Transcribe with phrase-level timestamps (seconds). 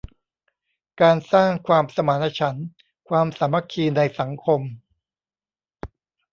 [1.01, 2.67] การสร้างความสมานฉันท์
[3.09, 4.61] ความสามัคคีในสังคม